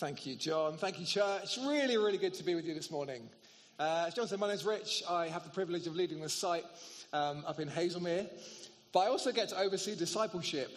[0.00, 0.78] Thank you, John.
[0.78, 1.58] Thank you, church.
[1.58, 3.20] Really, really good to be with you this morning.
[3.78, 5.02] Uh, as John said, my name's Rich.
[5.06, 6.64] I have the privilege of leading the site
[7.12, 8.26] um, up in Hazlemere,
[8.94, 10.70] but I also get to oversee discipleship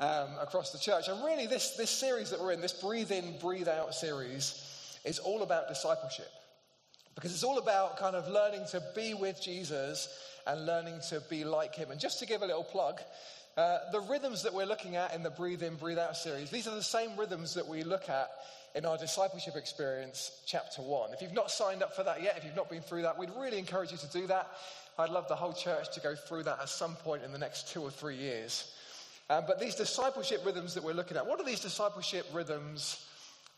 [0.00, 1.06] um, across the church.
[1.06, 5.20] And really, this, this series that we're in, this Breathe In, Breathe Out series, is
[5.20, 6.32] all about discipleship.
[7.14, 10.08] Because it's all about kind of learning to be with Jesus
[10.48, 11.92] and learning to be like him.
[11.92, 13.00] And just to give a little plug,
[13.56, 16.66] uh, the rhythms that we're looking at in the Breathe In, Breathe Out series, these
[16.66, 18.30] are the same rhythms that we look at
[18.74, 21.12] in our discipleship experience, chapter one.
[21.12, 23.30] If you've not signed up for that yet, if you've not been through that, we'd
[23.38, 24.48] really encourage you to do that.
[24.98, 27.68] I'd love the whole church to go through that at some point in the next
[27.68, 28.72] two or three years.
[29.30, 33.04] Um, but these discipleship rhythms that we're looking at, what are these discipleship rhythms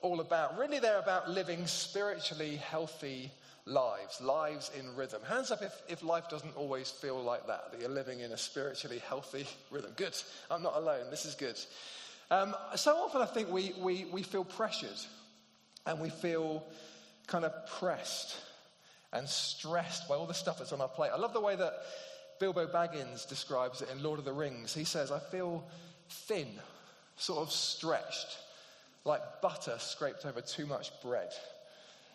[0.00, 0.58] all about?
[0.58, 3.30] Really, they're about living spiritually healthy
[3.64, 5.20] lives, lives in rhythm.
[5.26, 8.36] Hands up if, if life doesn't always feel like that, that you're living in a
[8.36, 9.90] spiritually healthy rhythm.
[9.96, 10.14] Good.
[10.50, 11.10] I'm not alone.
[11.10, 11.58] This is good.
[12.30, 14.98] Um, so often I think we, we, we feel pressured
[15.86, 16.64] and we feel
[17.26, 18.36] kind of pressed
[19.12, 21.10] and stressed by all the stuff that's on our plate.
[21.14, 21.72] I love the way that
[22.40, 24.74] Bilbo Baggins describes it in Lord of the Rings.
[24.74, 25.64] He says, I feel
[26.08, 26.48] thin,
[27.16, 28.38] sort of stretched,
[29.04, 31.30] like butter scraped over too much bread.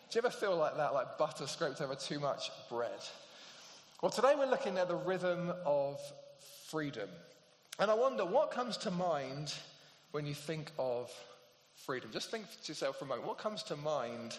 [0.10, 3.00] Do you ever feel like that, like butter scraped over too much bread?
[4.02, 6.02] Well, today we're looking at the rhythm of
[6.68, 7.08] freedom.
[7.80, 9.54] And I wonder what comes to mind
[10.12, 11.12] when you think of
[11.86, 12.10] freedom?
[12.12, 14.38] Just think to yourself for a moment what comes to mind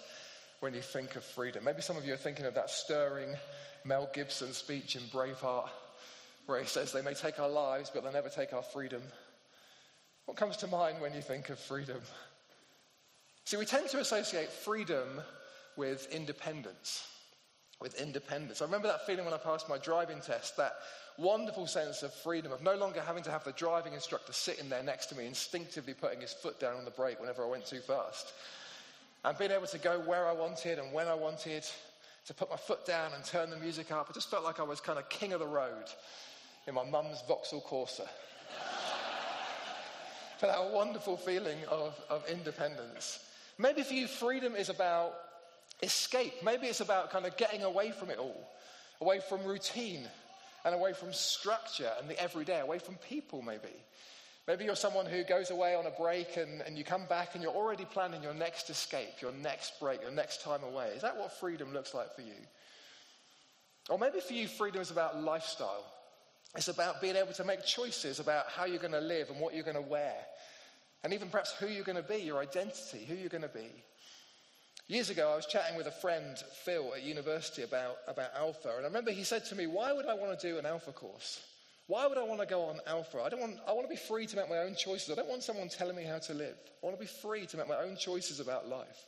[0.61, 1.64] when you think of freedom?
[1.64, 3.34] Maybe some of you are thinking of that stirring
[3.84, 5.69] Mel Gibson speech in Braveheart
[6.47, 9.03] where he says, They may take our lives, but they'll never take our freedom.
[10.27, 12.01] What comes to mind when you think of freedom?
[13.45, 15.20] See, we tend to associate freedom
[15.77, 17.09] with independence.
[17.83, 18.63] With independence.
[18.63, 20.77] I remember that feeling when I passed my driving test, that
[21.19, 24.85] wonderful sense of freedom, of no longer having to have the driving instructor sitting there
[24.85, 27.81] next to me, instinctively putting his foot down on the brake whenever I went too
[27.81, 28.33] fast.
[29.25, 31.65] And being able to go where I wanted and when I wanted,
[32.27, 34.07] to put my foot down and turn the music up.
[34.09, 35.85] I just felt like I was kind of king of the road
[36.67, 38.07] in my mum's Vauxhall Corsa.
[40.39, 43.25] for that wonderful feeling of, of independence.
[43.59, 45.15] Maybe for you, freedom is about
[45.83, 46.35] escape.
[46.45, 48.48] Maybe it's about kind of getting away from it all,
[49.01, 50.09] away from routine,
[50.65, 53.75] and away from structure and the everyday, away from people, maybe.
[54.47, 57.42] Maybe you're someone who goes away on a break and, and you come back and
[57.42, 60.89] you're already planning your next escape, your next break, your next time away.
[60.89, 62.35] Is that what freedom looks like for you?
[63.89, 65.85] Or maybe for you, freedom is about lifestyle.
[66.57, 69.55] It's about being able to make choices about how you're going to live and what
[69.55, 70.15] you're going to wear.
[71.05, 73.71] And even perhaps who you're going to be, your identity, who you're going to be.
[74.89, 78.69] Years ago, I was chatting with a friend, Phil, at university about, about Alpha.
[78.77, 80.93] And I remember he said to me, Why would I want to do an Alpha
[80.93, 81.41] course?
[81.87, 83.21] Why would I want to go on Alpha?
[83.23, 85.11] I, don't want, I want to be free to make my own choices.
[85.11, 86.57] I don't want someone telling me how to live.
[86.83, 89.07] I want to be free to make my own choices about life.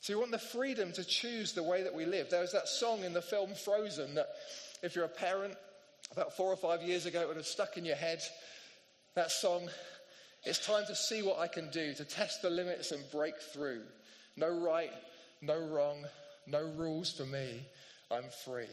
[0.00, 2.28] So you want the freedom to choose the way that we live.
[2.30, 4.28] There was that song in the film Frozen that
[4.82, 5.54] if you're a parent,
[6.12, 8.20] about four or five years ago, it would have stuck in your head.
[9.14, 9.68] That song,
[10.44, 13.82] it's time to see what I can do, to test the limits and break through.
[14.36, 14.90] No right,
[15.42, 16.04] no wrong,
[16.46, 17.66] no rules for me.
[18.10, 18.68] I'm free.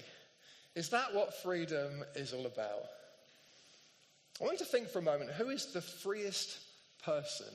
[0.75, 2.85] Is that what freedom is all about?
[4.39, 6.59] I want you to think for a moment who is the freest
[7.03, 7.53] person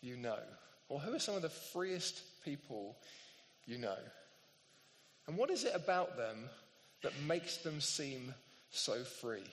[0.00, 0.38] you know?
[0.88, 2.96] Or who are some of the freest people
[3.66, 3.96] you know?
[5.26, 6.50] And what is it about them
[7.02, 8.34] that makes them seem
[8.70, 9.44] so free?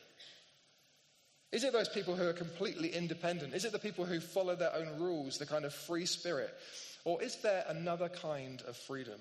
[1.51, 3.53] Is it those people who are completely independent?
[3.53, 6.53] Is it the people who follow their own rules, the kind of free spirit?
[7.09, 9.19] Or is there another kind of freedom?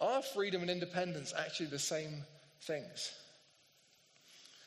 [0.00, 2.24] Are freedom and independence actually the same
[2.62, 3.12] things?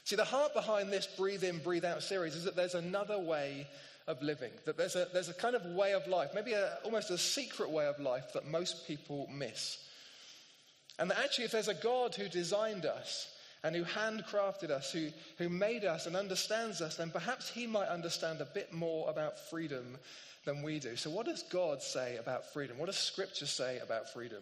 [0.06, 3.68] See, the heart behind this breathe in, breathe out series is that there's another way
[4.08, 7.12] of living, that there's a, there's a kind of way of life, maybe a, almost
[7.12, 9.78] a secret way of life that most people miss.
[11.00, 13.28] And that actually, if there's a God who designed us
[13.68, 17.90] and who handcrafted us, who, who made us and understands us, then perhaps he might
[17.90, 19.98] understand a bit more about freedom
[20.46, 20.96] than we do.
[20.96, 22.78] So, what does God say about freedom?
[22.78, 24.42] What does Scripture say about freedom?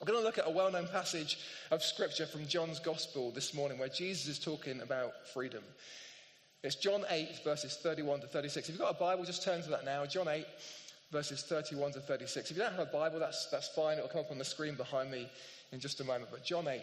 [0.00, 1.38] We're going to look at a well known passage
[1.70, 5.62] of Scripture from John's Gospel this morning where Jesus is talking about freedom.
[6.62, 8.70] It's John 8, verses 31 to 36.
[8.70, 10.06] If you've got a Bible, just turn to that now.
[10.06, 10.46] John 8,
[11.12, 12.50] verses 31 to 36.
[12.50, 13.98] If you don't have a Bible, that's, that's fine.
[13.98, 15.28] It'll come up on the screen behind me
[15.72, 16.30] in just a moment.
[16.30, 16.80] But John 8,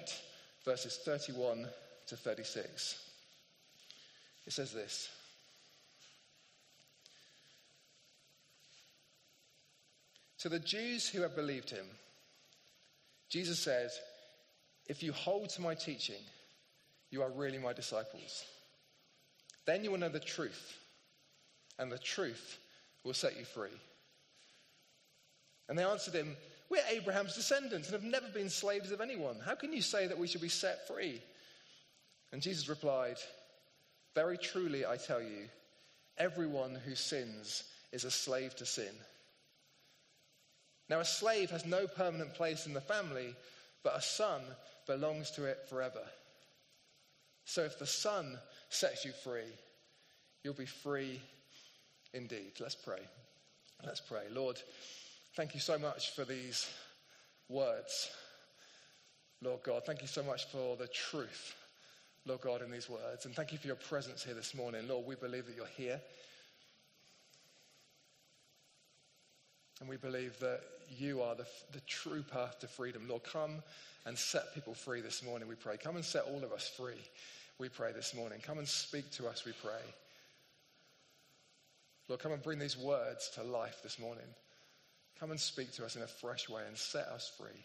[0.66, 1.68] verses 31
[2.08, 3.10] to 36.
[4.46, 5.10] It says this
[10.40, 11.86] To the Jews who have believed him,
[13.30, 13.98] Jesus says,
[14.88, 16.22] If you hold to my teaching,
[17.12, 18.44] you are really my disciples.
[19.66, 20.78] Then you will know the truth,
[21.80, 22.58] and the truth
[23.06, 23.70] will set you free.
[25.70, 26.36] And they answered him,
[26.74, 29.36] We're Abraham's descendants and have never been slaves of anyone.
[29.46, 31.22] How can you say that we should be set free?
[32.32, 33.18] And Jesus replied,
[34.16, 35.50] Very truly, I tell you,
[36.18, 38.90] everyone who sins is a slave to sin.
[40.90, 43.36] Now, a slave has no permanent place in the family,
[43.84, 44.42] but a son
[44.88, 46.02] belongs to it forever.
[47.46, 48.40] So if the son
[48.70, 49.54] sets you free,
[50.44, 51.22] you'll be free
[52.16, 52.54] indeed.
[52.60, 53.02] Let's pray.
[53.86, 54.24] Let's pray.
[54.32, 54.60] Lord,
[55.36, 56.70] thank you so much for these
[57.50, 58.12] words.
[59.42, 61.56] Lord God, thank you so much for the truth,
[62.26, 63.26] Lord God, in these words.
[63.26, 64.88] And thank you for your presence here this morning.
[64.88, 66.00] Lord, we believe that you're here.
[69.82, 70.62] And we believe that
[70.98, 73.04] you are the, the true path to freedom.
[73.08, 73.62] Lord, come
[74.06, 75.78] and set people free this morning, we pray.
[75.78, 77.02] Come and set all of us free,
[77.58, 78.40] we pray this morning.
[78.42, 79.82] Come and speak to us, we pray.
[82.08, 84.26] Lord, come and bring these words to life this morning.
[85.24, 87.64] Come and speak to us in a fresh way and set us free.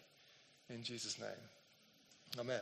[0.73, 2.39] In Jesus' name.
[2.39, 2.61] Amen.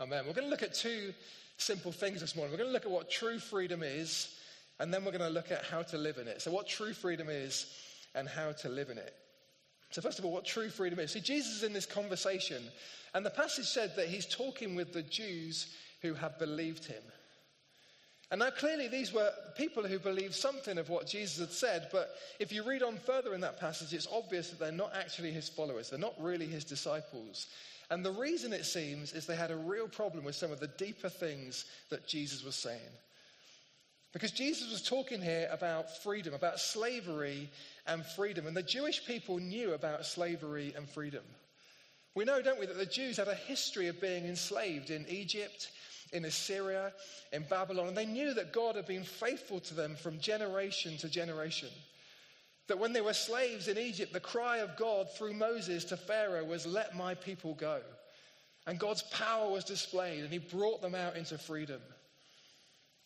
[0.00, 0.22] Amen.
[0.24, 1.12] We're going to look at two
[1.56, 2.52] simple things this morning.
[2.52, 4.32] We're going to look at what true freedom is,
[4.78, 6.40] and then we're going to look at how to live in it.
[6.40, 7.66] So, what true freedom is
[8.14, 9.12] and how to live in it.
[9.90, 11.10] So, first of all, what true freedom is.
[11.10, 12.62] See, Jesus is in this conversation,
[13.12, 17.02] and the passage said that he's talking with the Jews who have believed him.
[18.30, 22.10] And now, clearly, these were people who believed something of what Jesus had said, but
[22.40, 25.48] if you read on further in that passage, it's obvious that they're not actually his
[25.48, 25.90] followers.
[25.90, 27.46] They're not really his disciples.
[27.88, 30.66] And the reason it seems is they had a real problem with some of the
[30.66, 32.80] deeper things that Jesus was saying.
[34.12, 37.48] Because Jesus was talking here about freedom, about slavery
[37.86, 38.46] and freedom.
[38.46, 41.22] And the Jewish people knew about slavery and freedom.
[42.16, 45.70] We know, don't we, that the Jews had a history of being enslaved in Egypt,
[46.16, 46.92] in Assyria,
[47.32, 47.88] in Babylon.
[47.88, 51.68] And they knew that God had been faithful to them from generation to generation.
[52.68, 56.44] That when they were slaves in Egypt, the cry of God through Moses to Pharaoh
[56.44, 57.80] was, Let my people go.
[58.66, 61.80] And God's power was displayed, and he brought them out into freedom.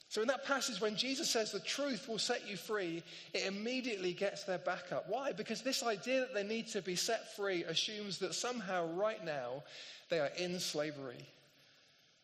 [0.09, 3.03] So, in that passage, when Jesus says the truth will set you free,
[3.33, 5.09] it immediately gets their back up.
[5.09, 5.31] Why?
[5.31, 9.63] Because this idea that they need to be set free assumes that somehow, right now,
[10.09, 11.29] they are in slavery.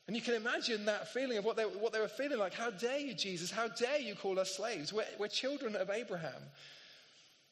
[0.06, 2.54] And you can imagine that feeling of what they, what they were feeling like.
[2.54, 3.50] How dare you, Jesus?
[3.50, 4.92] How dare you call us slaves?
[4.92, 6.42] We're, we're children of Abraham.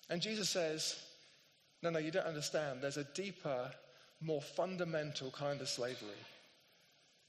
[0.09, 0.97] And Jesus says,
[1.83, 2.79] No, no, you don't understand.
[2.81, 3.71] There's a deeper,
[4.21, 6.11] more fundamental kind of slavery.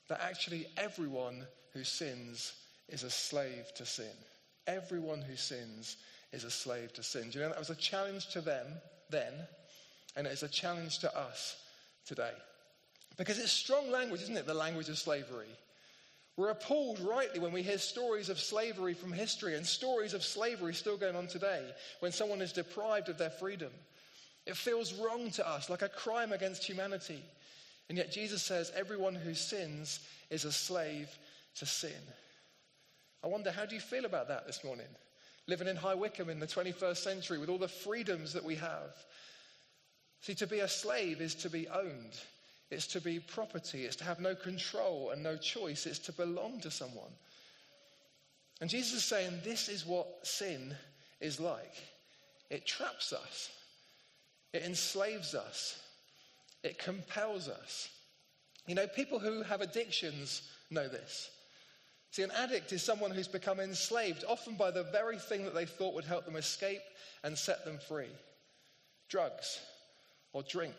[0.10, 2.54] That actually everyone who sins
[2.88, 4.13] is a slave to sin.
[4.68, 5.98] Everyone who sins
[6.31, 7.30] is a slave to sin.
[7.31, 8.66] Do you know that was a challenge to them
[9.10, 9.33] then,
[10.16, 11.56] and it is a challenge to us
[12.06, 12.33] today.
[13.18, 14.46] Because it's strong language, isn't it?
[14.46, 15.48] The language of slavery.
[16.38, 20.74] We're appalled rightly when we hear stories of slavery from history and stories of slavery
[20.74, 21.64] still going on today
[22.02, 23.72] when someone is deprived of their freedom.
[24.46, 27.24] It feels wrong to us, like a crime against humanity.
[27.88, 31.10] And yet Jesus says everyone who sins is a slave
[31.56, 31.92] to sin.
[33.24, 34.88] I wonder, how do you feel about that this morning?
[35.48, 38.94] Living in High Wycombe in the 21st century with all the freedoms that we have.
[40.22, 42.20] See, to be a slave is to be owned,
[42.72, 46.60] it's to be property, it's to have no control and no choice, it's to belong
[46.62, 47.12] to someone.
[48.62, 50.76] And Jesus is saying this is what sin
[51.20, 51.74] is like.
[52.50, 53.50] It traps us,
[54.54, 55.80] it enslaves us,
[56.63, 57.89] it compels us.
[58.68, 61.30] You know, people who have addictions know this.
[62.12, 65.66] See, an addict is someone who's become enslaved, often by the very thing that they
[65.66, 66.82] thought would help them escape
[67.24, 68.10] and set them free.
[69.10, 69.60] Drugs,
[70.34, 70.75] or drink,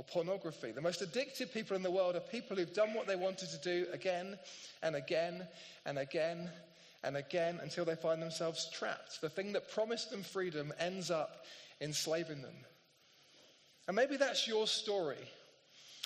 [0.00, 0.72] or pornography.
[0.72, 3.58] The most addicted people in the world are people who've done what they wanted to
[3.58, 4.38] do again
[4.82, 5.46] and again
[5.84, 6.48] and again
[7.04, 9.20] and again until they find themselves trapped.
[9.20, 11.44] The thing that promised them freedom ends up
[11.82, 12.54] enslaving them.
[13.88, 15.18] And maybe that's your story.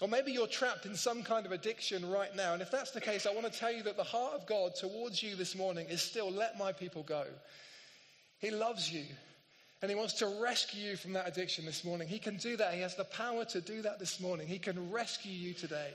[0.03, 2.53] Or maybe you're trapped in some kind of addiction right now.
[2.53, 4.75] And if that's the case, I want to tell you that the heart of God
[4.75, 7.27] towards you this morning is still let my people go.
[8.41, 9.05] He loves you.
[9.85, 12.09] And he wants to rescue you from that addiction this morning.
[12.09, 12.73] He can do that.
[12.73, 14.47] He has the power to do that this morning.
[14.47, 15.91] He can rescue you today.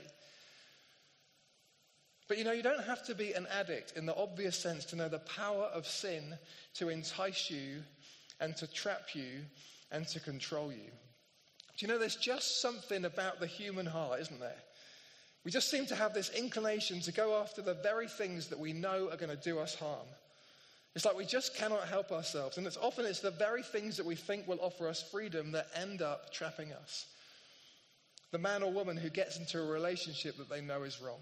[2.28, 4.96] But you know, you don't have to be an addict in the obvious sense to
[4.96, 6.22] know the power of sin
[6.74, 7.82] to entice you
[8.38, 9.40] and to trap you
[9.90, 10.92] and to control you.
[11.76, 14.62] Do you know there's just something about the human heart, isn't there?
[15.44, 18.72] We just seem to have this inclination to go after the very things that we
[18.72, 20.06] know are going to do us harm.
[20.94, 22.58] It's like we just cannot help ourselves.
[22.58, 25.68] And it's often it's the very things that we think will offer us freedom that
[25.74, 27.06] end up trapping us.
[28.32, 31.20] The man or woman who gets into a relationship that they know is wrong.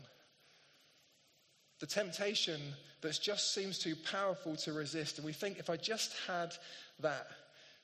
[1.81, 2.61] The temptation
[3.03, 5.19] that just seems too powerful to resist.
[5.19, 6.53] And we think if I just had
[7.01, 7.29] that,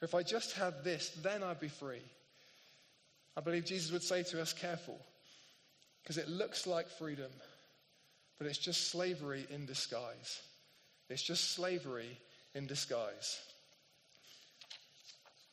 [0.05, 2.03] If I just had this, then I'd be free.
[3.37, 4.99] I believe Jesus would say to us, careful,
[6.03, 7.31] because it looks like freedom,
[8.39, 10.43] but it's just slavery in disguise.
[11.09, 12.19] It's just slavery
[12.55, 13.41] in disguise.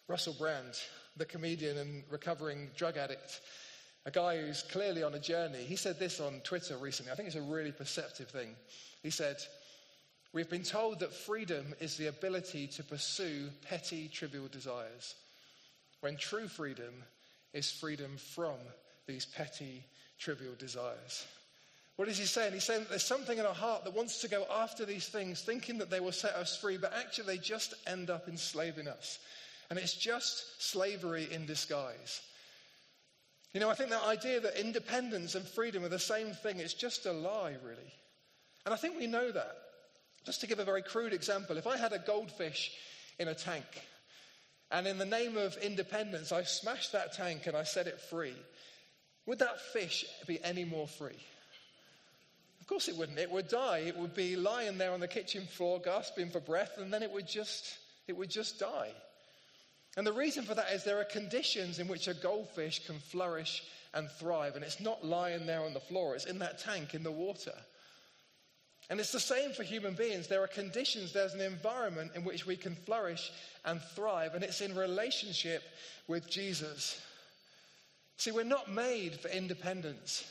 [0.08, 0.80] Russell Brand,
[1.18, 3.42] the comedian and recovering drug addict,
[4.06, 7.12] a guy who's clearly on a journey, he said this on Twitter recently.
[7.12, 8.56] I think it's a really perceptive thing.
[9.04, 9.38] He said,
[10.34, 15.16] We've been told that freedom is the ability to pursue petty, trivial desires,
[16.00, 17.04] when true freedom
[17.54, 18.56] is freedom from
[19.08, 19.84] these petty,
[20.18, 21.26] trivial desires.
[21.98, 22.54] What is he saying?
[22.54, 25.42] He's saying that there's something in our heart that wants to go after these things,
[25.42, 29.20] thinking that they will set us free, but actually they just end up enslaving us.
[29.70, 32.22] And it's just slavery in disguise.
[33.54, 36.74] You know, I think that idea that independence and freedom are the same thing, it's
[36.74, 37.94] just a lie, really.
[38.66, 39.58] And I think we know that.
[40.26, 42.72] Just to give a very crude example, if I had a goldfish
[43.20, 43.66] in a tank,
[44.70, 48.36] and in the name of independence, I smashed that tank and I set it free,
[49.26, 51.20] would that fish be any more free?
[52.72, 53.20] Course it wouldn't.
[53.20, 53.80] It would die.
[53.80, 57.12] It would be lying there on the kitchen floor, gasping for breath, and then it
[57.12, 58.92] would just, it would just die.
[59.98, 63.62] And the reason for that is there are conditions in which a goldfish can flourish
[63.94, 67.04] and thrive, and it's not lying there on the floor, it's in that tank in
[67.04, 67.52] the water.
[68.90, 70.30] And it's the same for human beings.
[70.30, 73.34] There are conditions, there's an environment in which we can flourish
[73.66, 75.62] and thrive, and it's in relationship
[76.08, 77.02] with Jesus.
[78.16, 80.24] See, we're not made for independence.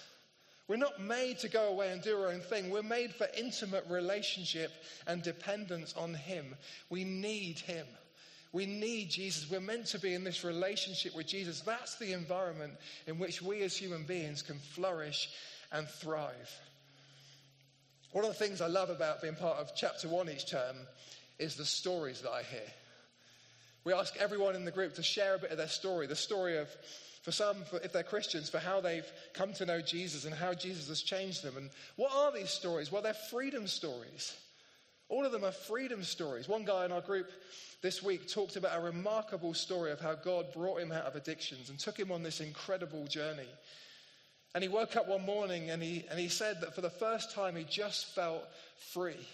[0.70, 2.70] We're not made to go away and do our own thing.
[2.70, 4.70] We're made for intimate relationship
[5.08, 6.54] and dependence on Him.
[6.88, 7.88] We need Him.
[8.52, 9.50] We need Jesus.
[9.50, 11.62] We're meant to be in this relationship with Jesus.
[11.62, 12.74] That's the environment
[13.08, 15.30] in which we as human beings can flourish
[15.72, 16.60] and thrive.
[18.12, 20.76] One of the things I love about being part of chapter one each term
[21.40, 22.70] is the stories that I hear.
[23.82, 26.58] We ask everyone in the group to share a bit of their story, the story
[26.58, 26.68] of,
[27.22, 30.54] for some, for, if they're Christians, for how they've come to know Jesus and how
[30.54, 31.56] Jesus has changed them.
[31.56, 32.90] And what are these stories?
[32.90, 34.36] Well, they're freedom stories.
[35.08, 36.48] All of them are freedom stories.
[36.48, 37.30] One guy in our group
[37.82, 41.68] this week talked about a remarkable story of how God brought him out of addictions
[41.68, 43.48] and took him on this incredible journey.
[44.54, 47.32] And he woke up one morning and he, and he said that for the first
[47.34, 48.42] time he just felt
[48.92, 49.26] free.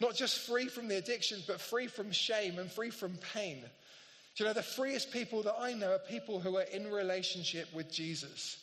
[0.00, 3.62] Not just free from the addictions, but free from shame and free from pain.
[4.34, 7.68] Do you know, the freest people that I know are people who are in relationship
[7.74, 8.58] with Jesus.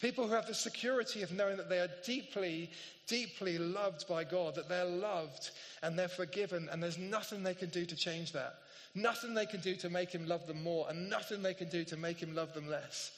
[0.00, 2.70] People who have the security of knowing that they are deeply,
[3.06, 5.50] deeply loved by God, that they're loved
[5.82, 8.56] and they're forgiven, and there's nothing they can do to change that.
[8.94, 11.84] Nothing they can do to make Him love them more, and nothing they can do
[11.84, 13.12] to make Him love them less.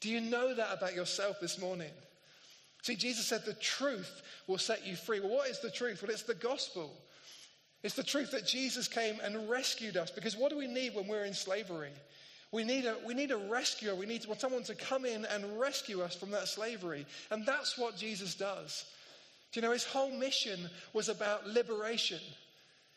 [0.00, 1.90] Do you know that about yourself this morning?
[2.82, 5.20] See, Jesus said the truth will set you free.
[5.20, 6.02] Well, what is the truth?
[6.02, 6.92] Well, it's the gospel.
[7.82, 10.10] It's the truth that Jesus came and rescued us.
[10.10, 11.90] Because what do we need when we're in slavery?
[12.52, 13.94] We need, a, we need a rescuer.
[13.94, 17.06] We need someone to come in and rescue us from that slavery.
[17.30, 18.84] And that's what Jesus does.
[19.52, 22.20] Do you know, his whole mission was about liberation.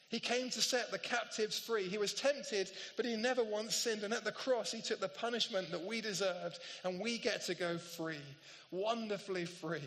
[0.10, 1.88] He came to set the captives free.
[1.88, 4.04] He was tempted, but he never once sinned.
[4.04, 7.56] And at the cross, he took the punishment that we deserved, and we get to
[7.56, 8.22] go free,
[8.72, 9.82] wonderfully free.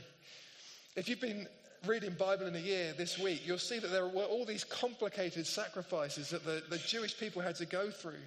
[0.97, 1.47] If you've been
[1.87, 5.47] reading Bible in a year this week, you'll see that there were all these complicated
[5.47, 8.23] sacrifices that the, the Jewish people had to go through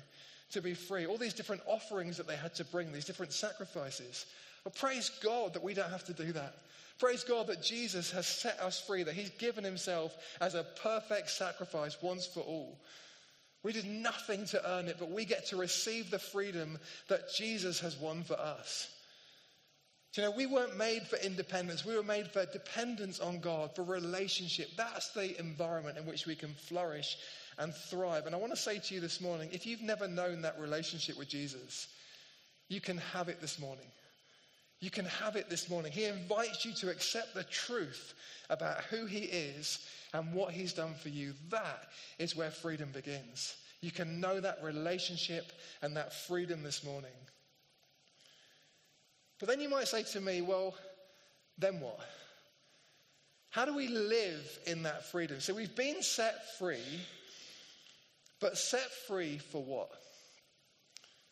[0.52, 1.06] to be free.
[1.06, 4.26] All these different offerings that they had to bring, these different sacrifices.
[4.64, 6.56] But praise God that we don't have to do that.
[7.00, 11.32] Praise God that Jesus has set us free, that He's given Himself as a perfect
[11.32, 12.78] sacrifice once for all.
[13.64, 16.78] We did nothing to earn it, but we get to receive the freedom
[17.08, 18.91] that Jesus has won for us.
[20.14, 21.86] Do you know, we weren't made for independence.
[21.86, 24.70] We were made for dependence on God, for relationship.
[24.76, 27.18] That's the environment in which we can flourish
[27.58, 28.26] and thrive.
[28.26, 31.18] And I want to say to you this morning if you've never known that relationship
[31.18, 31.88] with Jesus,
[32.68, 33.86] you can have it this morning.
[34.82, 35.92] You can have it this morning.
[35.92, 38.14] He invites you to accept the truth
[38.50, 41.34] about who He is and what He's done for you.
[41.50, 41.88] That
[42.20, 43.56] is where freedom begins.
[43.82, 45.52] You can know that relationship
[45.82, 47.12] and that freedom this morning.
[49.42, 50.76] But then you might say to me, well,
[51.58, 52.00] then what?
[53.50, 55.42] How do we live in that freedom?
[55.42, 57.02] So we've been set free
[58.42, 59.90] but set free for what?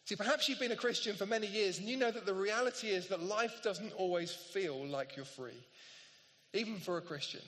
[0.06, 2.88] See, perhaps you've been a Christian for many years and you know that the reality
[2.88, 5.60] is that life doesn't always feel like you're free,
[6.54, 7.42] even for a Christian.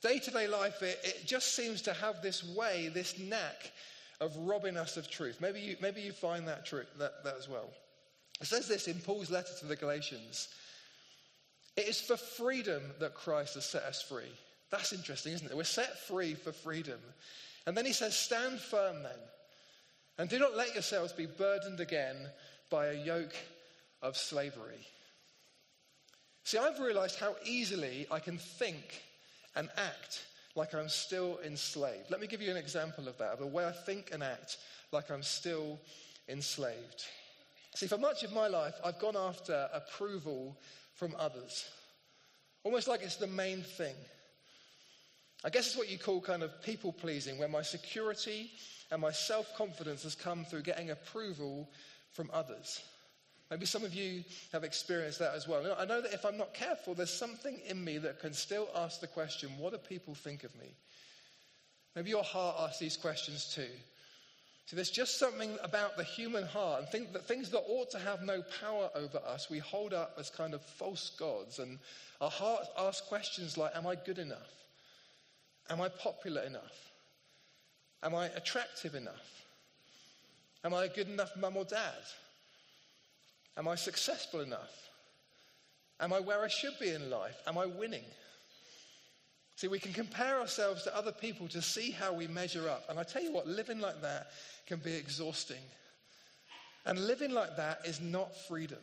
[0.00, 3.72] Day to day life, it, it, just seems to have this way, this knack
[4.20, 5.40] of robbing us of truth.
[5.40, 7.70] Maybe you, maybe you find that, true, that, that as well.
[8.42, 10.48] It says this in Paul's letter to the Galatians
[11.76, 14.32] It is for freedom that Christ has set us free.
[14.70, 15.56] That's interesting, isn't it?
[15.56, 16.98] We're set free for freedom.
[17.66, 19.18] And then he says, Stand firm then.
[20.18, 22.16] And do not let yourselves be burdened again
[22.68, 23.34] by a yoke
[24.02, 24.86] of slavery.
[26.44, 29.02] See, I've realized how easily I can think
[29.54, 32.10] and act like I'm still enslaved.
[32.10, 34.58] Let me give you an example of that, of the way I think and act
[34.90, 35.78] like I'm still
[36.28, 37.06] enslaved.
[37.74, 40.58] See, for much of my life, I've gone after approval
[40.94, 41.68] from others,
[42.64, 43.94] almost like it's the main thing.
[45.44, 48.50] I guess it's what you call kind of people pleasing, where my security
[48.90, 51.68] and my self confidence has come through getting approval
[52.12, 52.82] from others.
[53.50, 55.76] Maybe some of you have experienced that as well.
[55.78, 59.00] I know that if I'm not careful, there's something in me that can still ask
[59.00, 60.74] the question what do people think of me?
[61.94, 63.68] Maybe your heart asks these questions too.
[64.66, 67.98] See, there's just something about the human heart and think that things that ought to
[67.98, 71.58] have no power over us, we hold up as kind of false gods.
[71.58, 71.78] And
[72.20, 74.52] our heart asks questions like Am I good enough?
[75.68, 76.90] Am I popular enough?
[78.02, 79.44] Am I attractive enough?
[80.64, 82.04] Am I a good enough mum or dad?
[83.56, 84.90] Am I successful enough?
[86.00, 87.36] Am I where I should be in life?
[87.46, 88.04] Am I winning?
[89.62, 92.86] See, we can compare ourselves to other people to see how we measure up.
[92.88, 94.32] And I tell you what, living like that
[94.66, 95.62] can be exhausting.
[96.84, 98.80] And living like that is not freedom.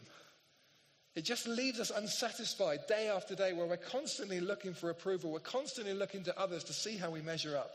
[1.16, 5.34] It just leaves us unsatisfied day after day where we're constantly looking for approval.
[5.34, 7.72] We're constantly looking to others to see how we measure up.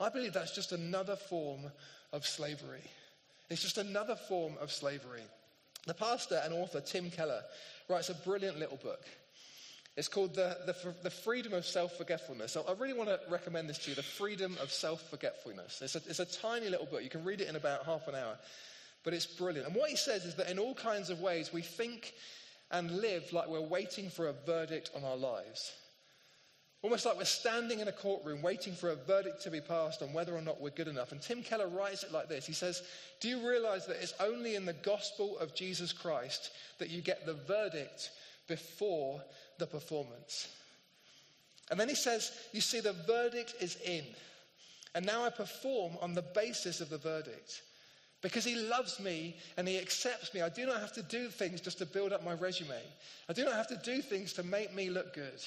[0.00, 1.60] I believe that's just another form
[2.14, 2.84] of slavery.
[3.50, 5.24] It's just another form of slavery.
[5.86, 7.42] The pastor and author Tim Keller
[7.90, 9.04] writes a brilliant little book.
[9.98, 12.52] It's called The, the, the Freedom of Self Forgetfulness.
[12.52, 15.82] So I really want to recommend this to you The Freedom of Self Forgetfulness.
[15.82, 17.02] It's a, it's a tiny little book.
[17.02, 18.38] You can read it in about half an hour,
[19.02, 19.66] but it's brilliant.
[19.66, 22.14] And what he says is that in all kinds of ways, we think
[22.70, 25.72] and live like we're waiting for a verdict on our lives.
[26.82, 30.12] Almost like we're standing in a courtroom waiting for a verdict to be passed on
[30.12, 31.10] whether or not we're good enough.
[31.10, 32.84] And Tim Keller writes it like this He says,
[33.20, 37.26] Do you realize that it's only in the gospel of Jesus Christ that you get
[37.26, 38.10] the verdict
[38.46, 39.20] before
[39.58, 40.48] the performance?
[41.70, 44.04] And then he says, You see, the verdict is in.
[44.94, 47.62] And now I perform on the basis of the verdict.
[48.20, 50.40] Because he loves me and he accepts me.
[50.40, 52.82] I do not have to do things just to build up my resume.
[53.28, 55.40] I do not have to do things to make me look good.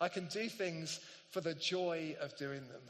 [0.00, 2.82] I can do things for the joy of doing them.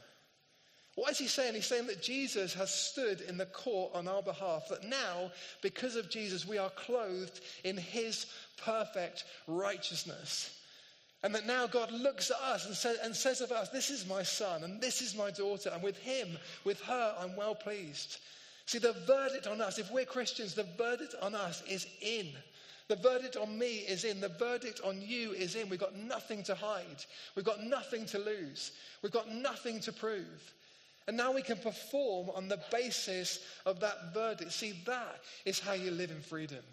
[0.95, 1.53] What is he saying?
[1.53, 5.95] He's saying that Jesus has stood in the court on our behalf, that now, because
[5.95, 8.25] of Jesus, we are clothed in his
[8.57, 10.56] perfect righteousness.
[11.23, 14.07] And that now God looks at us and, say, and says of us, This is
[14.07, 18.19] my son and this is my daughter, and with him, with her, I'm well pleased.
[18.65, 22.27] See, the verdict on us, if we're Christians, the verdict on us is in.
[22.89, 24.19] The verdict on me is in.
[24.21, 25.69] The verdict on you is in.
[25.69, 27.05] We've got nothing to hide.
[27.35, 28.71] We've got nothing to lose.
[29.01, 30.53] We've got nothing to prove.
[31.07, 34.51] And now we can perform on the basis of that verdict.
[34.51, 36.63] See, that is how you live in freedom.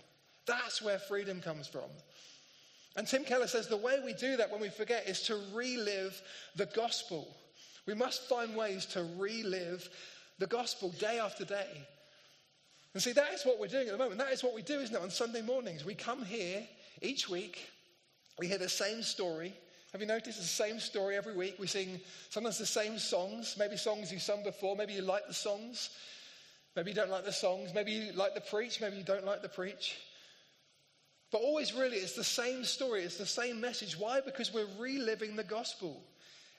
[0.47, 1.91] That's where freedom comes from.
[2.97, 6.21] And Tim Keller says the way we do that when we forget is to relive
[6.55, 7.29] the gospel.
[7.87, 9.89] We must find ways to relive
[10.39, 11.69] the gospel day after day.
[12.95, 14.19] And see, that is what we're doing at the moment.
[14.19, 15.03] That is what we do, isn't it?
[15.03, 16.63] On Sunday mornings, we come here
[17.03, 17.69] each week,
[18.39, 19.53] we hear the same story.
[19.91, 21.57] Have you noticed the same story every week?
[21.59, 25.35] We sing sometimes the same songs, maybe songs you've sung before, maybe you like the
[25.35, 25.91] songs,
[26.77, 29.43] maybe you don't like the songs, maybe you like the preach, maybe you don't like
[29.43, 29.97] the preach.
[31.31, 33.99] But always, really, it's the same story, it's the same message.
[33.99, 34.21] Why?
[34.21, 36.01] Because we're reliving the gospel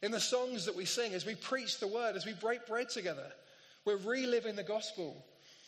[0.02, 2.90] in the songs that we sing, as we preach the word, as we break bread
[2.90, 3.32] together.
[3.86, 5.26] We're reliving the gospel.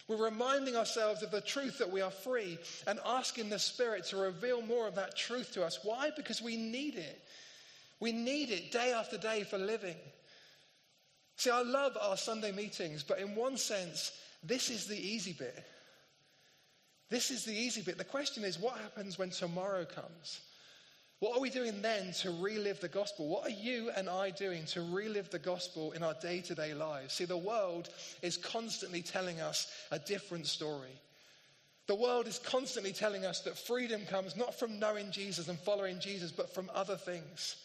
[0.07, 2.57] We're reminding ourselves of the truth that we are free
[2.87, 5.79] and asking the Spirit to reveal more of that truth to us.
[5.83, 6.11] Why?
[6.15, 7.21] Because we need it.
[7.99, 9.95] We need it day after day for living.
[11.35, 14.11] See, I love our Sunday meetings, but in one sense,
[14.43, 15.63] this is the easy bit.
[17.09, 17.97] This is the easy bit.
[17.97, 20.41] The question is, what happens when tomorrow comes?
[21.19, 23.27] What are we doing then to relive the gospel?
[23.27, 26.75] What are you and I doing to relive the gospel in our day to day
[26.75, 27.15] lives?
[27.15, 27.89] See, the world
[28.21, 30.91] is constantly telling us a different story.
[31.87, 35.99] The world is constantly telling us that freedom comes not from knowing Jesus and following
[35.99, 37.55] Jesus, but from other things.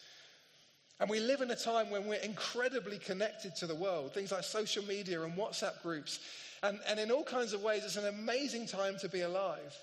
[0.99, 4.45] And we live in a time when we're incredibly connected to the world, things like
[4.45, 6.21] social media and WhatsApp groups.
[6.63, 9.77] And, and in all kinds of ways, it's an amazing time to be alive.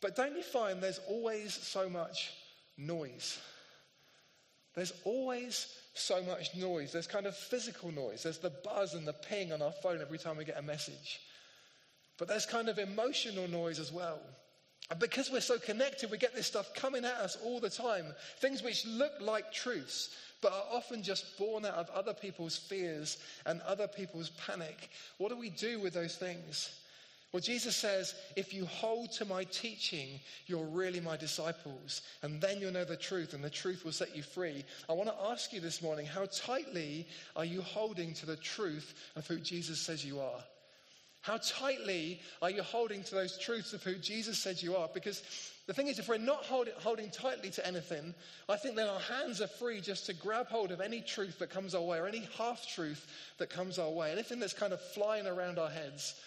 [0.00, 2.32] But don't you find there's always so much
[2.78, 3.38] noise?
[4.74, 6.92] There's always so much noise.
[6.92, 8.22] There's kind of physical noise.
[8.22, 11.20] There's the buzz and the ping on our phone every time we get a message.
[12.18, 14.20] But there's kind of emotional noise as well.
[14.90, 18.06] And because we're so connected, we get this stuff coming at us all the time.
[18.40, 23.16] Things which look like truths, but are often just born out of other people's fears
[23.46, 24.90] and other people's panic.
[25.16, 26.82] What do we do with those things?
[27.32, 32.60] Well, Jesus says, if you hold to my teaching, you're really my disciples, and then
[32.60, 34.66] you'll know the truth, and the truth will set you free.
[34.86, 38.94] I want to ask you this morning how tightly are you holding to the truth
[39.16, 40.44] of who Jesus says you are?
[41.22, 44.90] How tightly are you holding to those truths of who Jesus said you are?
[44.92, 45.22] Because
[45.66, 48.14] the thing is, if we're not hold, holding tightly to anything,
[48.48, 51.48] I think then our hands are free just to grab hold of any truth that
[51.48, 53.06] comes our way or any half truth
[53.38, 56.20] that comes our way, anything that's kind of flying around our heads.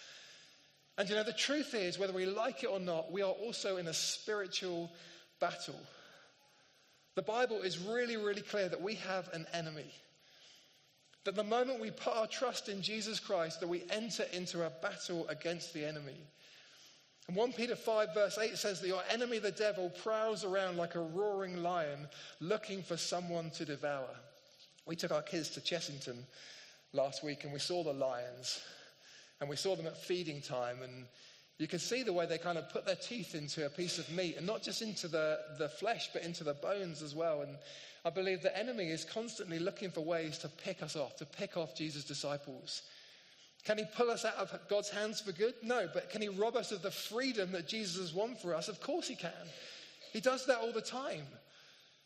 [0.96, 3.76] And you know, the truth is, whether we like it or not, we are also
[3.76, 4.90] in a spiritual
[5.38, 5.78] battle.
[7.14, 9.92] The Bible is really, really clear that we have an enemy.
[11.22, 14.70] That the moment we put our trust in Jesus Christ, that we enter into a
[14.70, 16.16] battle against the enemy.
[17.28, 20.94] And 1 Peter 5, verse 8 says that your enemy, the devil, prowls around like
[20.94, 22.08] a roaring lion
[22.40, 24.08] looking for someone to devour.
[24.86, 26.16] We took our kids to Chessington
[26.94, 28.62] last week and we saw the lions.
[29.40, 30.78] And we saw them at feeding time.
[30.82, 31.04] And
[31.58, 34.10] you could see the way they kind of put their teeth into a piece of
[34.10, 37.42] meat, and not just into the, the flesh, but into the bones as well.
[37.42, 37.56] And
[38.04, 41.56] I believe the enemy is constantly looking for ways to pick us off, to pick
[41.56, 42.82] off Jesus' disciples.
[43.64, 45.54] Can he pull us out of God's hands for good?
[45.62, 48.68] No, but can he rob us of the freedom that Jesus has won for us?
[48.68, 49.30] Of course he can.
[50.12, 51.24] He does that all the time.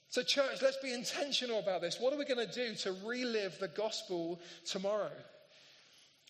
[0.09, 1.99] So, church, let's be intentional about this.
[1.99, 5.13] What are we going to do to relive the gospel tomorrow?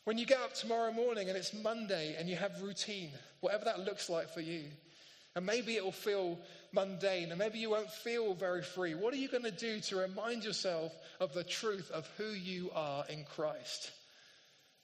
[0.05, 3.81] When you get up tomorrow morning and it's Monday and you have routine, whatever that
[3.81, 4.65] looks like for you,
[5.35, 6.39] and maybe it will feel
[6.73, 8.95] mundane, and maybe you won't feel very free.
[8.95, 12.71] What are you going to do to remind yourself of the truth of who you
[12.75, 13.93] are in Christ?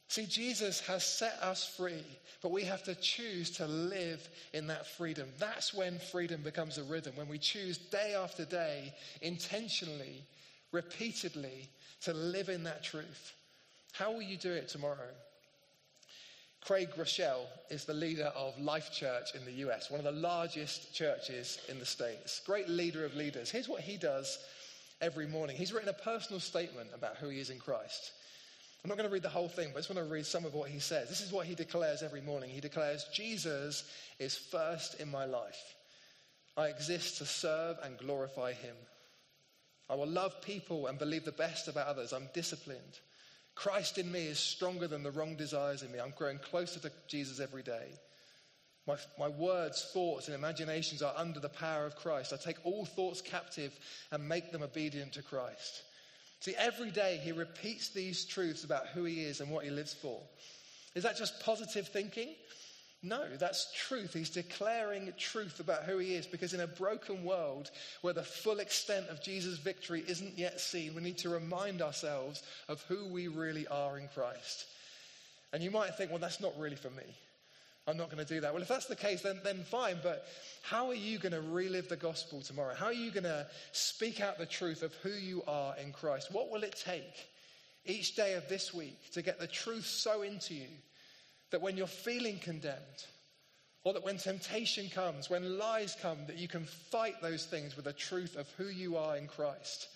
[0.09, 2.05] See, Jesus has set us free,
[2.43, 5.29] but we have to choose to live in that freedom.
[5.39, 10.25] That's when freedom becomes a rhythm, when we choose day after day, intentionally,
[10.73, 11.69] repeatedly,
[12.03, 13.35] to live in that truth.
[13.93, 15.13] How will you do it tomorrow?
[16.65, 20.95] Craig Groeschel is the leader of Life Church in the US, one of the largest
[20.95, 22.41] churches in the States.
[22.47, 23.51] Great leader of leaders.
[23.51, 24.39] Here's what he does
[25.01, 25.57] every morning.
[25.57, 28.13] He's written a personal statement about who he is in Christ.
[28.83, 30.45] I'm not going to read the whole thing, but I just want to read some
[30.45, 31.09] of what he says.
[31.09, 32.49] This is what he declares every morning.
[32.51, 33.85] He declares, Jesus
[34.19, 35.75] is first in my life.
[36.57, 38.77] I exist to serve and glorify him.
[39.91, 42.13] I will love people and believe the best about others.
[42.13, 43.01] I'm disciplined.
[43.55, 45.99] Christ in me is stronger than the wrong desires in me.
[45.99, 47.89] I'm growing closer to Jesus every day.
[48.87, 52.33] My, my words, thoughts, and imaginations are under the power of Christ.
[52.33, 53.79] I take all thoughts captive
[54.13, 55.83] and make them obedient to Christ.
[56.41, 59.95] See, every day he repeats these truths about who he is and what he lives
[59.95, 60.21] for.
[60.95, 62.29] Is that just positive thinking?
[63.03, 64.13] No, that's truth.
[64.13, 67.71] He's declaring truth about who he is because in a broken world
[68.01, 72.43] where the full extent of Jesus' victory isn't yet seen, we need to remind ourselves
[72.69, 74.67] of who we really are in Christ.
[75.53, 77.05] And you might think, well, that's not really for me.
[77.89, 78.53] I'm not going to do that.
[78.53, 79.99] Well, if that's the case, then, then fine.
[80.03, 80.27] But
[80.63, 82.75] how are you going to relive the gospel tomorrow?
[82.75, 86.29] How are you going to speak out the truth of who you are in Christ?
[86.33, 87.29] What will it take
[87.87, 90.69] each day of this week to get the truth so into you
[91.51, 93.07] that when you're feeling condemned,
[93.85, 97.87] or that when temptation comes, when lies come, that you can fight those things with
[97.87, 99.89] the truth of who you are in Christ.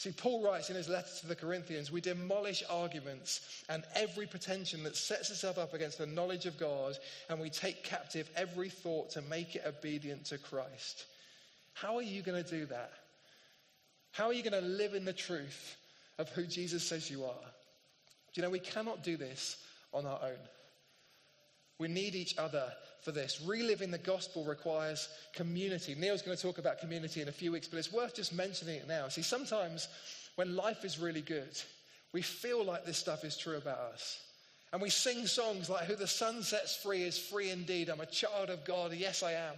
[0.00, 4.82] See, Paul writes in his letter to the Corinthians, we demolish arguments and every pretension
[4.84, 6.96] that sets itself up against the knowledge of God,
[7.28, 11.04] and we take captive every thought to make it obedient to Christ.
[11.74, 12.92] How are you going to do that?
[14.12, 15.76] How are you going to live in the truth
[16.16, 17.44] of who Jesus says you are?
[18.32, 19.58] Do you know, we cannot do this
[19.92, 20.38] on our own.
[21.80, 22.70] We need each other
[23.02, 23.40] for this.
[23.40, 25.94] Reliving the gospel requires community.
[25.94, 28.76] Neil's going to talk about community in a few weeks, but it's worth just mentioning
[28.76, 29.08] it now.
[29.08, 29.88] See, sometimes
[30.34, 31.58] when life is really good,
[32.12, 34.20] we feel like this stuff is true about us.
[34.74, 37.88] And we sing songs like, Who the Son sets free is free indeed.
[37.88, 38.92] I'm a child of God.
[38.92, 39.54] Yes, I am.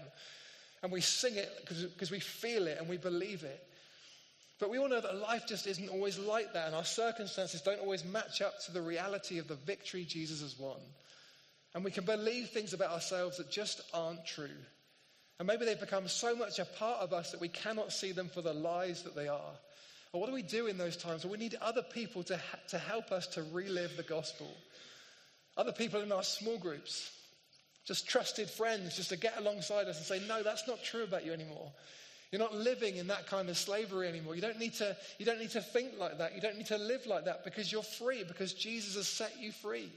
[0.85, 3.67] And we sing it because we feel it and we believe it.
[4.61, 7.81] But we all know that life just isn't always like that, and our circumstances don't
[7.81, 10.79] always match up to the reality of the victory Jesus has won.
[11.75, 14.51] And we can believe things about ourselves that just aren't true.
[15.39, 18.29] And maybe they've become so much a part of us that we cannot see them
[18.29, 19.53] for the lies that they are.
[20.13, 21.25] Well, what do we do in those times?
[21.25, 24.55] Well, we need other people to, ha- to help us to relive the gospel.
[25.57, 27.11] Other people in our small groups,
[27.87, 31.25] just trusted friends, just to get alongside us and say, no, that's not true about
[31.25, 31.73] you anymore.
[32.31, 34.35] You're not living in that kind of slavery anymore.
[34.35, 36.35] You don't, need to, you don't need to think like that.
[36.35, 39.51] You don't need to live like that because you're free, because Jesus has set you
[39.53, 39.91] free.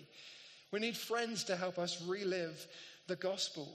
[0.75, 2.67] We need friends to help us relive
[3.07, 3.65] the gospel.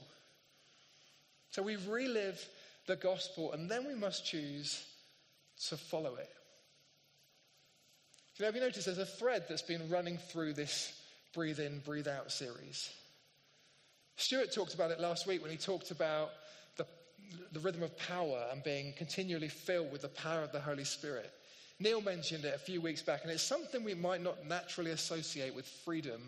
[1.49, 2.39] So we relive
[2.85, 4.85] the gospel, and then we must choose
[5.69, 6.29] to follow it.
[8.37, 10.93] You know, have you noticed there's a thread that's been running through this
[11.33, 12.91] breathe in, breathe out series?
[14.17, 16.29] Stuart talked about it last week when he talked about
[16.77, 16.85] the,
[17.51, 21.31] the rhythm of power and being continually filled with the power of the Holy Spirit.
[21.79, 25.55] Neil mentioned it a few weeks back, and it's something we might not naturally associate
[25.55, 26.21] with freedom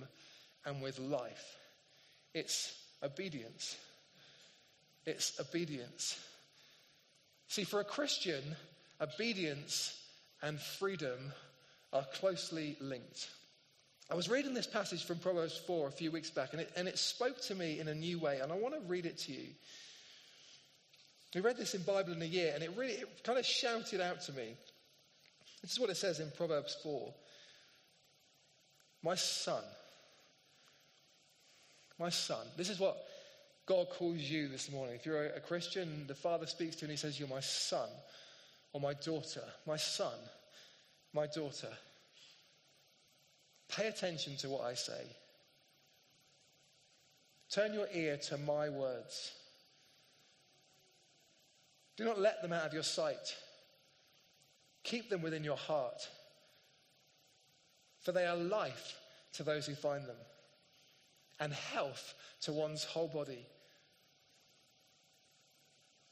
[0.66, 1.58] and with life.
[2.34, 3.78] It's obedience.
[5.06, 6.20] It's obedience.
[7.48, 8.42] See, for a Christian,
[9.02, 10.00] obedience
[10.42, 11.34] and freedom
[11.92, 13.30] are closely linked.
[14.10, 16.88] I was reading this passage from Proverbs 4 a few weeks back, and it, and
[16.88, 19.32] it spoke to me in a new way, and I want to read it to
[19.32, 19.48] you.
[21.34, 24.02] We read this in Bible in a year, and it really it kind of shouted
[24.02, 24.56] out to me.
[25.62, 27.14] This is what it says in Proverbs 4
[29.04, 29.64] My son,
[32.00, 32.46] my son.
[32.58, 32.98] This is what
[33.66, 34.96] God calls you this morning.
[34.96, 37.90] If you're a Christian, the Father speaks to you and he says, You're my son
[38.74, 40.14] or my daughter, my son,
[41.14, 41.70] my daughter.
[43.70, 45.06] Pay attention to what I say.
[47.50, 49.32] Turn your ear to my words.
[51.96, 53.36] Do not let them out of your sight.
[54.84, 56.10] Keep them within your heart,
[58.02, 58.98] for they are life
[59.34, 60.18] to those who find them,
[61.40, 63.46] and health to one's whole body.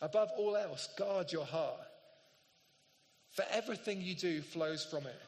[0.02, 1.80] Above all else, guard your heart,
[3.32, 5.22] for everything you do flows from it.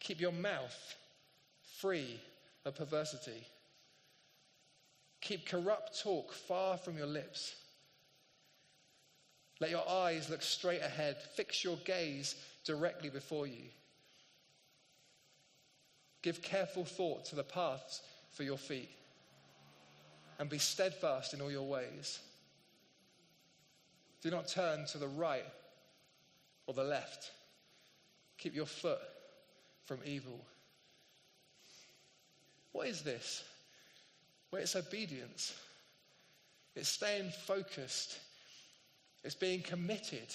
[0.00, 0.96] Keep your mouth
[1.80, 2.20] free
[2.64, 3.46] of perversity.
[5.20, 7.54] Keep corrupt talk far from your lips.
[9.60, 11.16] Let your eyes look straight ahead.
[11.36, 13.64] Fix your gaze directly before you.
[16.22, 18.90] Give careful thought to the paths for your feet.
[20.38, 22.20] And be steadfast in all your ways.
[24.22, 25.44] Do not turn to the right
[26.66, 27.32] or the left.
[28.38, 29.00] Keep your foot
[29.84, 30.40] from evil.
[32.72, 33.44] What is this?
[34.50, 35.54] Well, it's obedience.
[36.74, 38.18] It's staying focused.
[39.24, 40.34] It's being committed.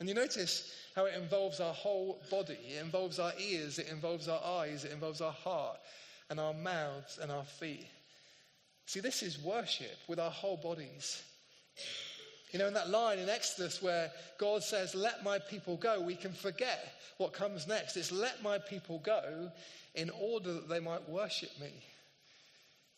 [0.00, 2.58] And you notice how it involves our whole body.
[2.76, 5.78] It involves our ears, it involves our eyes, it involves our heart
[6.30, 7.86] and our mouths and our feet.
[8.86, 11.22] See, this is worship with our whole bodies.
[12.50, 16.14] You know, in that line in Exodus where God says, Let my people go, we
[16.14, 17.96] can forget what comes next.
[17.96, 19.50] It's let my people go
[19.94, 21.72] in order that they might worship me.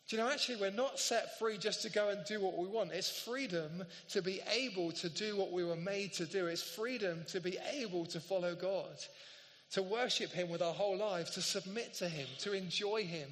[0.09, 2.69] Do you know, actually, we're not set free just to go and do what we
[2.69, 2.93] want.
[2.93, 6.47] It's freedom to be able to do what we were made to do.
[6.47, 9.05] It's freedom to be able to follow God,
[9.73, 13.31] to worship Him with our whole lives, to submit to Him, to enjoy Him,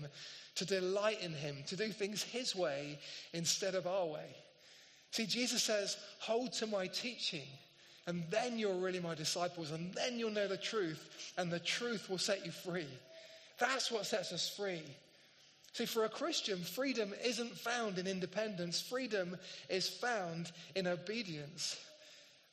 [0.56, 2.98] to delight in Him, to do things His way
[3.32, 4.34] instead of our way.
[5.12, 7.46] See, Jesus says, hold to my teaching,
[8.08, 12.10] and then you're really my disciples, and then you'll know the truth, and the truth
[12.10, 12.88] will set you free.
[13.60, 14.82] That's what sets us free.
[15.74, 19.36] See, for a Christian, freedom isn't found in independence, freedom
[19.68, 21.76] is found in obedience.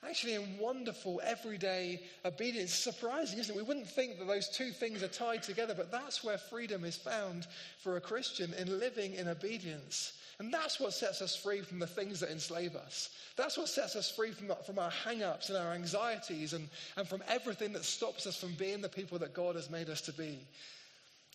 [0.03, 2.73] Actually, in wonderful, everyday obedience.
[2.73, 3.57] Surprising, isn't it?
[3.57, 6.97] We wouldn't think that those two things are tied together, but that's where freedom is
[6.97, 7.45] found
[7.83, 10.13] for a Christian in living in obedience.
[10.39, 13.11] And that's what sets us free from the things that enslave us.
[13.35, 17.07] That's what sets us free from, from our hang ups and our anxieties and, and
[17.07, 20.13] from everything that stops us from being the people that God has made us to
[20.13, 20.39] be.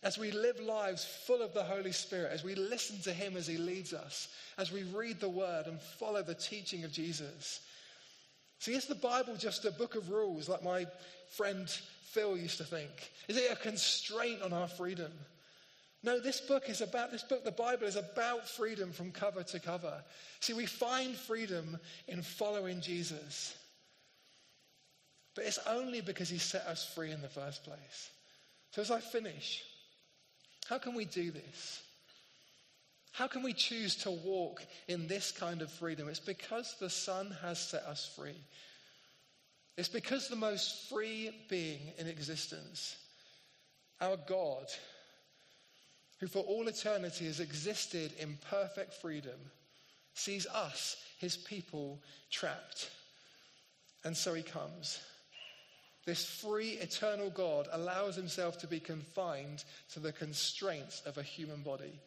[0.03, 3.47] As we live lives full of the Holy Spirit, as we listen to Him as
[3.47, 4.29] He leads us,
[4.59, 7.61] as we read the Word and follow the teaching of Jesus.
[8.59, 10.87] See, is the Bible just a book of rules like my
[11.31, 11.69] friend
[12.11, 12.91] Phil used to think?
[13.29, 15.13] Is it a constraint on our freedom?
[16.03, 19.59] No, this book is about, this book, the Bible, is about freedom from cover to
[19.59, 20.03] cover.
[20.41, 23.57] See, we find freedom in following Jesus.
[25.35, 28.11] But it's only because he set us free in the first place.
[28.71, 29.65] So as I finish,
[30.69, 31.83] how can we do this?
[33.13, 36.09] How can we choose to walk in this kind of freedom?
[36.09, 38.37] It's because the Son has set us free.
[39.79, 42.97] It's because the most free being in existence,
[44.01, 44.67] our God,
[46.21, 49.39] who for all eternity has existed in perfect freedom,
[50.15, 52.01] sees us, his people,
[52.31, 52.91] trapped.
[54.05, 55.01] And so he comes.
[56.07, 61.63] This free, eternal God allows himself to be confined to the constraints of a human
[61.63, 62.01] body.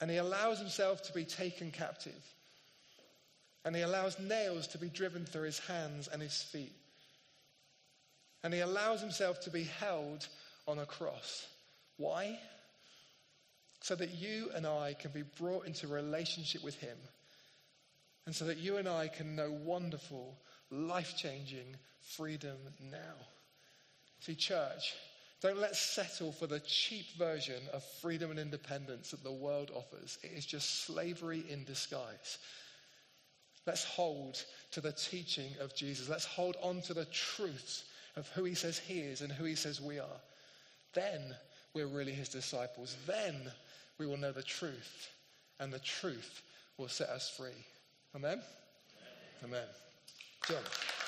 [0.00, 2.22] And he allows himself to be taken captive.
[3.64, 6.72] And he allows nails to be driven through his hands and his feet.
[8.42, 10.26] And he allows himself to be held
[10.66, 11.46] on a cross.
[11.96, 12.38] Why?
[13.82, 16.96] So that you and I can be brought into relationship with Him.
[18.26, 20.36] And so that you and I can know wonderful,
[20.70, 22.56] life changing freedom
[22.90, 23.26] now.
[24.20, 24.94] See, church,
[25.40, 30.18] don't let's settle for the cheap version of freedom and independence that the world offers.
[30.22, 32.38] It is just slavery in disguise.
[33.66, 36.08] Let's hold to the teaching of Jesus.
[36.08, 37.84] Let's hold on to the truths
[38.16, 40.20] of who he says he is and who he says we are.
[40.92, 41.34] Then
[41.74, 42.96] we're really his disciples.
[43.06, 43.50] Then
[43.98, 45.10] we will know the truth,
[45.58, 46.42] and the truth
[46.78, 47.64] will set us free.
[48.14, 48.42] Amen?
[49.44, 49.58] Amen.
[49.60, 49.68] Amen.
[50.48, 50.99] John.